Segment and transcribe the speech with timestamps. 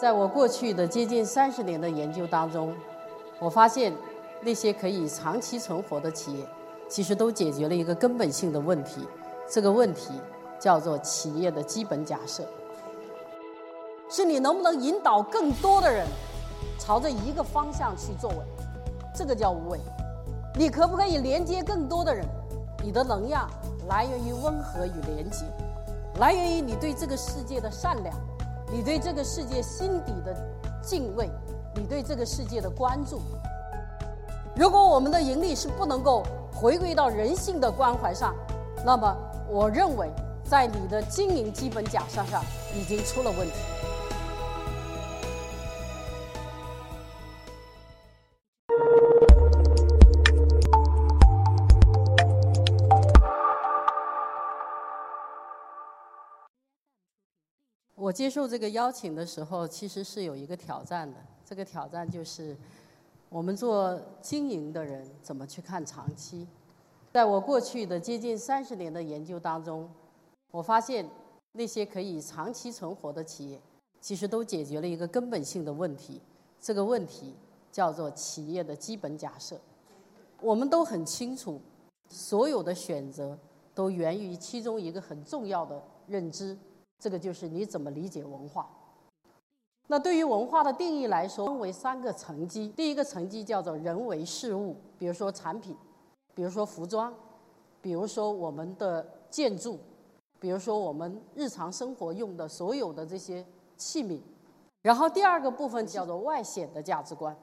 [0.00, 2.72] 在我过去的接近三十年的研究当中，
[3.40, 3.92] 我发现
[4.40, 6.46] 那些可以长期存活的企业，
[6.88, 9.04] 其实都解决了一个根本性的问题。
[9.50, 10.12] 这个问题
[10.60, 12.44] 叫做企业的基本假设，
[14.08, 16.06] 是你能不能引导更多的人
[16.78, 18.36] 朝着一个方向去作为，
[19.12, 19.80] 这个叫无为。
[20.54, 22.24] 你可不可以连接更多的人？
[22.84, 23.50] 你的能量
[23.88, 25.44] 来源于温和与连接，
[26.20, 28.14] 来源于你对这个世界的善良。
[28.70, 30.36] 你对这个世界心底的
[30.82, 31.30] 敬畏，
[31.74, 33.20] 你对这个世界的关注。
[34.54, 36.22] 如果我们的盈利是不能够
[36.52, 38.34] 回归到人性的关怀上，
[38.84, 39.16] 那么
[39.48, 40.10] 我认为
[40.44, 42.42] 在你的经营基本假设上
[42.74, 43.54] 已经出了问题。
[58.08, 61.18] 我接受这个邀请的时候，其实是有一个挑战的。
[61.44, 62.56] 这个挑战就是，
[63.28, 66.46] 我们做经营的人怎么去看长期？
[67.12, 69.86] 在我过去的接近三十年的研究当中，
[70.50, 71.06] 我发现
[71.52, 73.60] 那些可以长期存活的企业，
[74.00, 76.18] 其实都解决了一个根本性的问题。
[76.58, 77.34] 这个问题
[77.70, 79.60] 叫做企业的基本假设。
[80.40, 81.60] 我们都很清楚，
[82.08, 83.38] 所有的选择
[83.74, 86.56] 都源于其中一个很重要的认知。
[86.98, 88.68] 这个就是你怎么理解文化。
[89.90, 92.68] 那对于文化的定义来说，分为三个层级。
[92.68, 95.74] 第一个层级叫做人为事物，比如说产品，
[96.34, 97.14] 比如说服装，
[97.80, 99.78] 比如说我们的建筑，
[100.38, 103.42] 比如说我们日常生活用的所有的这些
[103.78, 104.20] 器皿。
[104.82, 107.34] 然后第二个部分叫做外显的价值观。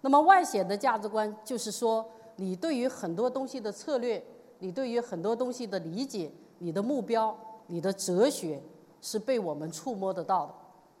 [0.00, 2.04] 那么外显的价值观就是说，
[2.36, 4.20] 你对于很多东西的策略，
[4.58, 7.36] 你对于很多东西的理解，你的目标，
[7.68, 8.60] 你的哲学。
[9.04, 10.54] 是被我们触摸得到的，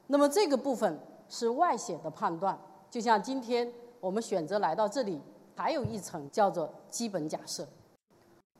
[0.08, 2.56] 那么这个部分是外显的判断。
[2.90, 3.66] 就像今天
[3.98, 5.18] 我们选择来到这里，
[5.56, 7.66] 还有一层叫做基本假设。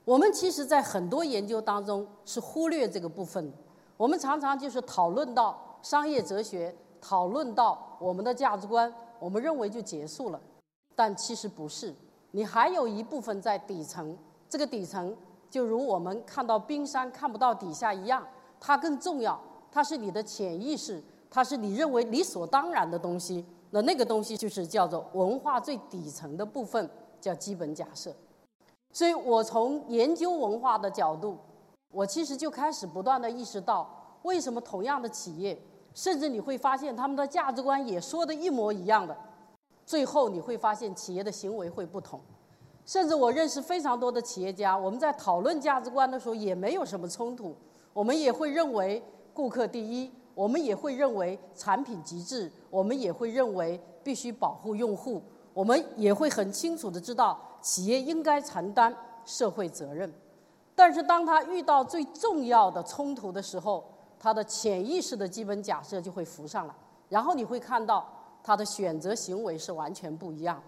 [0.07, 3.57] 我们其实在很多研究当中是忽略这个部分的。
[3.99, 10.41] 我们常常就是讨论到商业哲学，讨论到我们的价值观，我们认为就结束了。
[10.95, 11.95] 但其实不是，
[12.31, 14.17] 你还有一部分在底层。
[14.49, 15.15] 这个底层
[15.51, 18.27] 就如我们看到冰山看不到底下一样。
[18.67, 19.39] 它更重要，
[19.71, 23.45] 它是你的潜意识，它是你认为理所当然的东西。
[23.73, 26.89] 那那个东西就是叫做文化最底层的部分，
[27.21, 28.11] 叫基本假设。
[28.91, 31.37] 所以我从研究文化的角度，
[31.91, 35.61] 我其实就开始不断的意识到，为什么同样的企业，
[35.93, 39.15] 甚至你会发现他们的价值观也说的一模一样的，
[39.85, 42.19] 最后你会发现企业的行为会不同。
[42.87, 47.55] 甚至我认识非常多的企业家，我们在讨论价值观的时候也没有什么冲突。
[47.94, 49.00] 我们也会认为
[49.32, 55.22] 顾客第一，我们也会认为产品极致，我们也会认为必须保护用户，
[55.55, 58.94] 我们也会很清楚的知道企业应该承担
[59.25, 60.12] 社会责任。
[60.75, 63.84] 但是当他遇到最重要的冲突的时候，
[64.19, 66.75] 他的潜意识的基本假设就会浮上来，
[67.09, 68.05] 然后你会看到
[68.43, 70.61] 他的选择行为是完全不一样。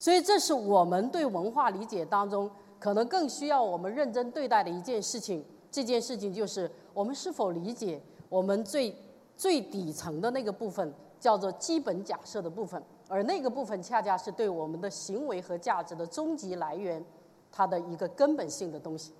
[0.00, 5.44] 所以这是我们对文化理解当中可能更需要我们认真对待的一件事情。
[5.74, 8.96] 这件事情就是我们是否理解我们最
[9.36, 17.04] 最底层的那个部分，叫做基本假设的部分，而那个部分恰恰是对我们的行为和价值的终极来源，
[17.50, 19.12] 它的一个根本性的东西。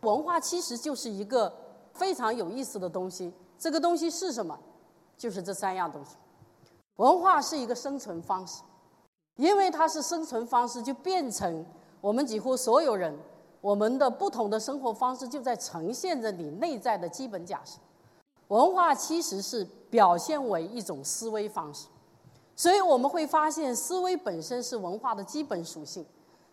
[0.00, 1.52] 文化其实就是一个
[1.92, 3.30] 非常有意思的东西。
[3.58, 4.58] 这个东西是什么？
[5.18, 6.16] 就是这三样东西。
[6.96, 8.62] 文化是一个生存方式，
[9.36, 11.62] 因为它是生存方式，就变成
[12.00, 13.14] 我们几乎所有人。
[13.60, 17.78] 我们的不同的生活方式就在呈现着你内在的基本假设。
[18.48, 21.86] 文化其实是表现为一种思维方式，
[22.56, 26.04] 所以我们会发现思维本身是文化的基本属性。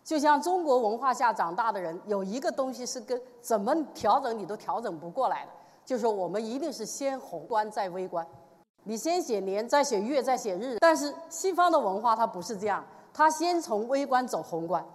[0.03, 5.51] 就像中国文化下长大的人，有一个东西是跟怎么调整你都调整不过来的，
[5.83, 8.25] 就是我们一定是先宏观再微观。
[8.83, 10.77] 你先写年，再写月，再写日。
[10.79, 14.85] 但是西方的文化它不是这样，它先从微观走宏观。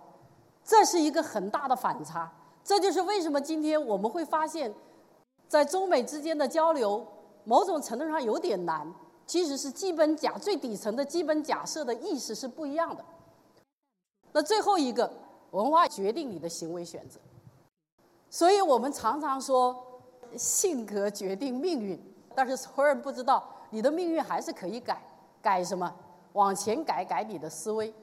[0.65, 2.31] 这是一个很大的反差，
[2.63, 4.73] 这就是为什么今天我们会发现，
[5.49, 7.07] 在中美之间的交流，
[7.45, 8.93] 某种程度上有点难。
[9.25, 13.03] 其实是基本假最底层的基本假设的意识是不一样的。
[14.33, 15.11] 那最后一个，
[15.53, 17.19] 文化决定你的行为选择，
[18.29, 19.77] 所以我们常常说
[20.37, 21.99] 性格决定命运，
[22.35, 25.01] 但是所有人不知道，你的命运还是可以改，
[25.41, 25.91] 改什么？
[26.33, 27.95] 往前改，改你的思维，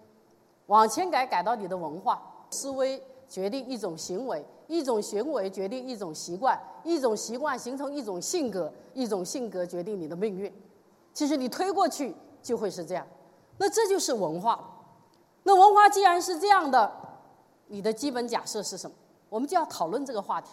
[0.68, 2.22] 往前改，改到你的文化。
[2.50, 10.52] 思维决定一种行为，一种行为决定一种习惯，一种习惯形成一种性格，一种性格决定你的命运。
[11.14, 13.06] 其实你推过去就会是这样。
[13.58, 14.78] 那这就是文化。
[15.44, 16.92] 那文化既然是这样的，
[17.68, 18.96] 你的基本假设是什么？
[19.30, 20.50] 我们就要讨论这个话题。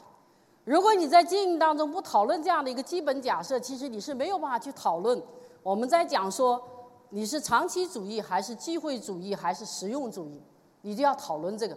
[0.64, 5.22] 如果你在经营当中不讨论这样的一个基本假设，其实你是没有办法去讨论。
[5.62, 6.60] 我们在讲说
[7.10, 10.42] 你是长期主义还是机会主义还是实用主义，
[10.87, 11.77] 你就要讨论这个。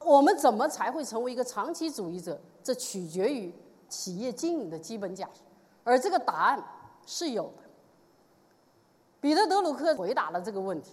[0.00, 2.38] 我们怎么才会成为一个长期主义者？
[2.62, 3.50] 这取决于
[3.88, 5.40] 企业经营的基本假设，
[5.82, 6.62] 而这个答案
[7.06, 7.62] 是有的。
[9.22, 10.90] 彼得·德鲁克回答了这个问题，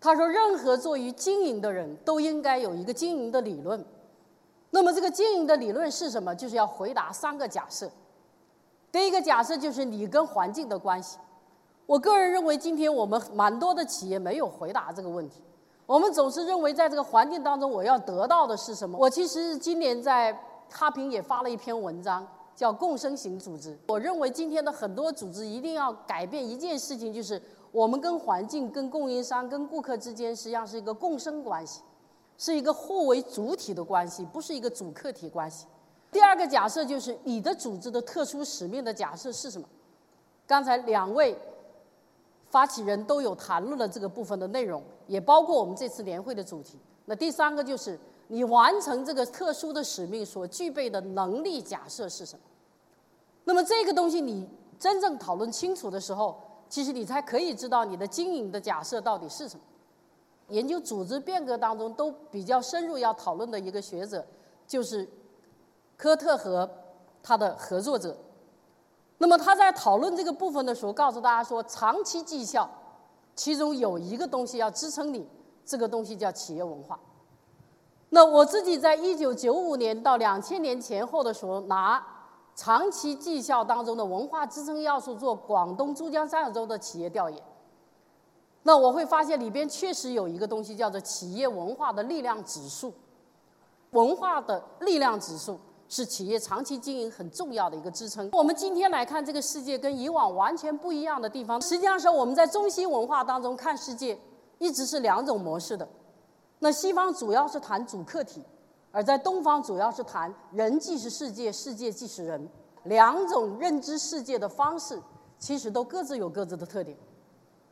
[0.00, 3.84] 他说：“任何做于经营的人都应该有一个经营的理论。
[4.70, 6.34] 那么，这个经营的理论是什么？
[6.34, 7.90] 就是要回答三个假设。
[8.90, 11.18] 第一个假设就是你跟环境的关系。
[11.84, 15.42] 我个人认为，今天我们蛮多的企业没有回答这个问题。
[15.88, 18.98] 我们总是认为，在这个环境当中，我要得到的是什么？
[18.98, 20.38] 我其实今年在
[20.70, 23.74] 哈平也发了一篇文章，叫“共生型组织”。
[23.88, 27.40] 我认为，今天的很多组织一定要改变一件事情，就是。
[27.70, 31.82] 我们跟环境、跟供应商、跟顾客之间，实际上是一个共生关系，
[32.38, 35.66] 是一个互为主体的关系，不是一个主客体关系。
[36.10, 39.68] 第二个假设就是你的组织的特殊使命的假设是什么？
[40.46, 41.38] 刚才两位
[42.50, 46.78] 发起人都有谈论了这个部分的内容，也包括我们这次年会的主题。
[47.06, 47.98] 那第三个就是
[48.28, 52.42] 你完成这个特殊的使命所具备的能力假设是什么？
[53.44, 54.48] 那么这个东西你
[54.78, 56.44] 真正讨论清楚的时候。
[56.70, 59.62] 其实你才可以知道你的经营的假设到底是什么。
[60.48, 64.22] 研究组织变革当中都比较深入要讨论的一个学者，
[64.66, 65.08] 就是
[65.96, 66.70] 科特和
[67.22, 68.14] 他的合作者。
[69.18, 72.68] 那么他在讨论这个部分的时候，告诉大家说，长期绩效
[73.34, 75.28] 其中有一个东西要支撑你，
[75.64, 76.98] 这个东西叫企业文化。
[78.10, 82.04] 那我自己在一九九五年到两千年前后的时候拿。
[82.60, 87.40] 长期绩效当中的文化支撑要素，做广东珠江三角洲的企业调研，
[88.64, 92.92] 那我会发现里边确实有一个东西叫做企业文化的力量指数。
[93.92, 98.28] 文化的力量指数是企业长期经营很重要的一个支撑。
[98.32, 104.18] 我们今天来看这个世界跟以往完全不一样的地方，实际上是我们在中西文化当中看世界
[104.58, 105.88] 一直是两种模式的。
[106.58, 108.42] 那西方主要是谈主客体。
[108.90, 112.48] 而在东方，主要是谈人即是世界，世界即是人，
[112.84, 115.00] 两种认知世界的方式，
[115.38, 116.96] 其实都各自有各自的特点。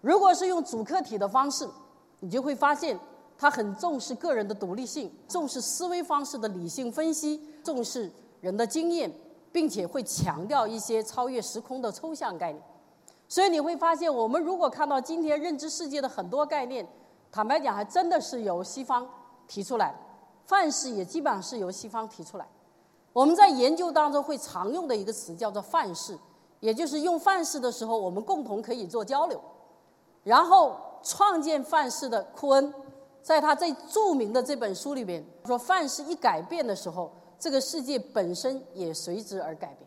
[0.02, 1.66] 如果是用主客体的方式，
[2.20, 3.00] 你就会发现，
[3.38, 8.10] 他很重视个人的独立性，重视思维方式的理性分析，重视
[8.40, 9.12] 人的经验，
[9.52, 12.62] 并且会强调一些超越时空的抽象概念。
[13.28, 16.86] 所以你会发现，我们如果看到今天认知世界的很多概念，
[17.30, 19.06] 坦白讲，还真的是由西方
[19.46, 19.98] 提出来的。
[20.44, 22.46] 范式也基本上是由西方提出来。
[23.12, 26.16] 我们在研究当中会常用的一个词叫做范式，
[26.60, 29.40] 也就是用范式的时候，我们共同可以做交流。
[30.22, 32.72] 然后创建范式的库恩，
[33.26, 39.78] 在他最著名的这本书里边说，范式一改变的时候，这个世界本身也随之而改变。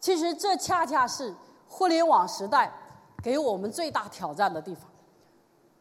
[0.00, 1.34] 其实这恰恰是
[1.68, 2.72] 互联网时代
[3.22, 4.90] 给我们最大挑战的地方。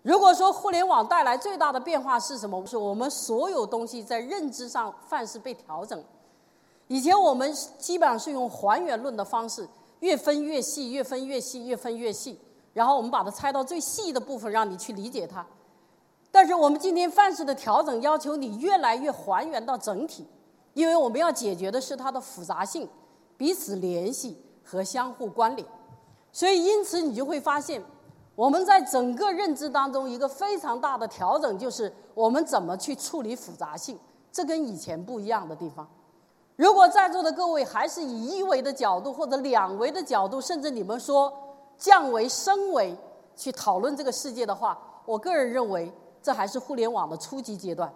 [0.02, 2.66] 如果说互联网带来最大的变化是什么？
[2.66, 6.04] 是我们所有东西在认知上范式被调整。
[6.90, 9.66] 以前我们基本上是用还原论的方式，
[10.02, 12.38] 越分越细，越分越细，越分越细，
[12.74, 15.48] 然后我们把它拆到最细的部分，让你去理解它。
[16.34, 20.28] 但是我们今天范式的调整要求你越来越还原到整体，
[20.74, 22.90] 因为我们要解决的是它的复杂性、
[23.38, 25.68] 彼此联系和相互关联。
[26.32, 27.80] 所以因此你就会发现。
[28.36, 33.96] 我们在整个认知当中，一个非常大的调整就是我们怎么去处理复杂性，
[34.32, 35.88] 这跟以前不一样的地方。
[36.56, 41.32] 如果在座的各位还是以一维的角度或者两维的角度，甚至你们说
[41.78, 42.98] 降维升维
[43.36, 44.76] 去讨论这个世界的话，
[45.06, 47.94] 我个人认为这还是互联网的初级阶段。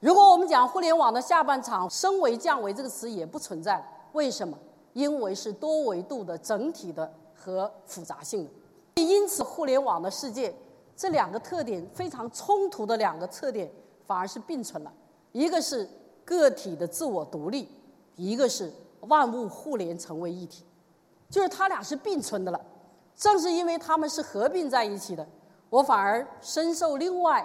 [0.00, 3.82] 如果我们讲互联网的下半场，升维降维这个词也不存在。
[4.12, 4.58] 为什么？
[4.92, 9.02] 因为是多维度的整体的和复杂性的。
[9.02, 10.54] 因此，互联网的世界
[10.96, 13.70] 这两个特点非常冲突的两个特点，
[14.06, 14.92] 反而是并存了。
[15.32, 15.88] 一个是
[16.24, 17.68] 个体的自我独立，
[18.16, 20.64] 一个是万物互联成为一体，
[21.28, 22.60] 就是它俩是并存的了。
[23.16, 25.26] 正是因为它们是合并在一起的，
[25.74, 27.44] 我反而深受另外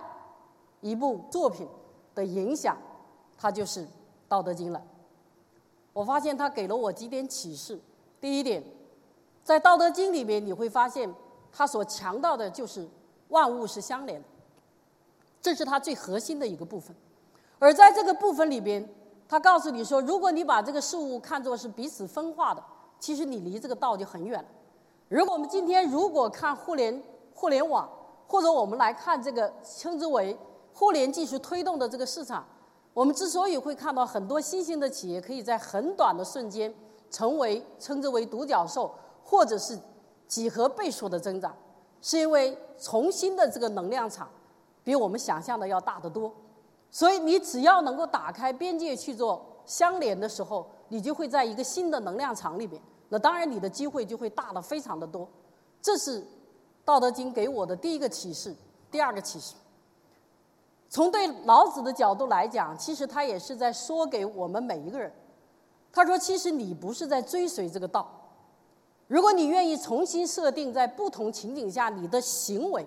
[0.82, 1.68] 一部作品
[2.14, 2.78] 的影响，
[3.36, 3.84] 它就是
[4.28, 4.80] 《道德经》了。
[5.94, 7.80] 我发现它给了我几点启示。
[8.22, 8.64] 第一点，
[9.44, 11.12] 在《道德经》里面你会发现。
[11.52, 12.88] 它所强调的就是
[13.30, 14.28] 万物是相连的，
[15.42, 16.96] 这是它最核心的一个部分。
[17.58, 18.88] 而在这个部分里边，
[19.28, 22.64] 他告诉你说，如果你把这个事物看作是彼此分化的，
[23.00, 24.48] 其实你离这个道就很远了。
[25.08, 27.02] 如果我们今天如果看互联
[27.34, 27.90] 互联网，
[28.30, 30.38] 或者我们来看这个称之为
[30.72, 32.46] 互联技术推动的这个市场，
[32.94, 36.72] 我们之所以会看到很多新兴的企业可以在很短的瞬间
[37.10, 38.94] 成为称之为独角兽，
[39.24, 39.78] 或者是
[40.28, 41.52] 几何倍数的增长，
[42.04, 44.30] 是因为重新的这个能量场
[44.84, 46.32] 比我们想象的要大得多。
[46.92, 52.80] 所以你只要能够打开边界去做相连的时候，你就会在一个新的能量场里面。
[53.10, 55.28] 那当然你的机会就会大的非常的多。
[55.82, 56.22] 这是
[56.90, 58.56] 《道德经》给我的第一个启示。
[58.90, 59.54] 第二个启示，
[60.90, 65.14] 从对老子的角度来讲，其实他也是在说给我们每一个人。
[65.92, 68.10] 他说：“其实你不是在追随这个道，
[69.06, 72.84] 如果你愿意重新设定在不同情景下你的行为，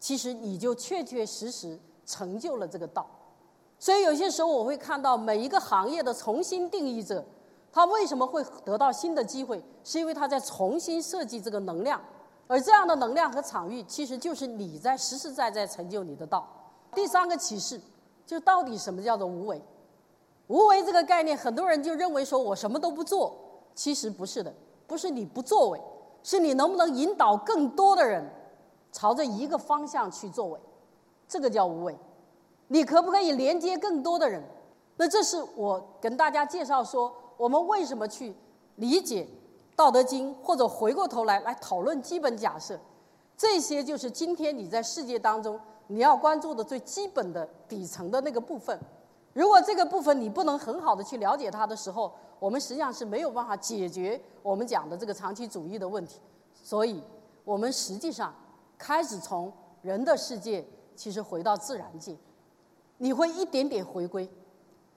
[0.00, 3.06] 其实你就确确实实成就了这个道。”
[3.78, 7.24] 所以有些时候我会看到每一个行业的重新定义者，
[7.72, 9.62] 他为什么会得到新的机会？
[9.84, 12.00] 是因为他在重新设计这个能量，
[12.50, 16.44] 而这样的能量和场域，其实就是你在实实在在成就你的道。
[16.92, 17.80] 第三个启示，
[18.26, 19.62] 就到底什么叫做无为？
[20.48, 23.32] 无为这个概念，很多人就认为说我什么都不做，
[23.72, 24.52] 其实不是的，
[24.88, 25.80] 不是你不作为，
[26.24, 28.28] 是你能不能引导更多的人
[28.90, 30.58] 朝着一个方向去作为，
[31.28, 31.96] 这个叫无为。
[32.66, 34.42] 你可不可以连接更多的人？
[34.96, 38.34] 那这是我跟大家介绍说，我们为什么去
[38.74, 39.22] 理解
[39.80, 42.78] 《道德经》，或者回过头来来讨论基本假设。
[43.34, 48.78] 这些就是今天你在世界当中你要关注的最基本的底层的那个部分。
[49.32, 56.20] 如果这个部分你不能很好的去了解它的时候，我们实际上是没有办法解决我们讲的这个长期主义的问题。
[56.62, 57.02] 所以，
[57.42, 58.34] 我们实际上
[58.76, 60.62] 开始从人的世界，
[60.94, 62.14] 其实回到自然界。
[62.98, 64.30] 你会一点点回归。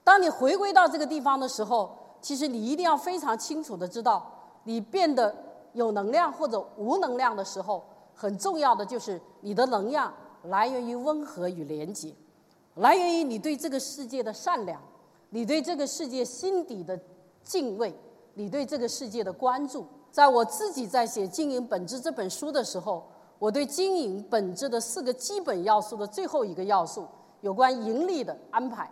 [0.04, 4.33] 当你回归到这个地方的时候，其实你一定要非常清楚的知道，
[4.64, 5.34] 你变得
[5.72, 7.82] 有能量或者无能量的时候，
[8.14, 10.12] 很重要的就是你的能量
[10.44, 12.14] 来源于温和与廉洁，
[12.74, 14.80] 来源于你对这个世界的善良，
[15.30, 16.98] 你对这个世界心底的
[17.42, 17.94] 敬畏，
[18.34, 19.86] 你对这个世界的关注。
[20.10, 23.04] 在我自己在写《经营本质》这本书的时候，
[23.38, 27.06] 我对经营本质的四个基本要素的最后一个要素。
[27.40, 28.90] 有关盈利的安排，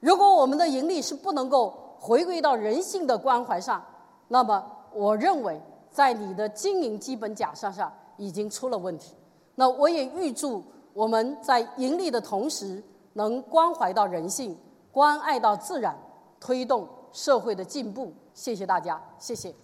[0.00, 3.82] 如果我们的盈利是不能够回归到人性的关怀上，
[4.28, 4.62] 那么
[4.94, 5.60] 我认为
[5.90, 9.14] 在你的经营基本假设上已经出了问题。
[9.56, 12.82] 那我也预祝我们在盈利的同时，
[13.12, 14.56] 能关怀到人性，
[14.90, 15.96] 关爱到自然，
[16.40, 18.12] 推动社会的进步。
[18.32, 19.54] 谢谢大家，谢谢。